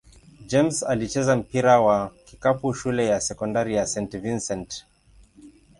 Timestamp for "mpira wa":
1.35-2.11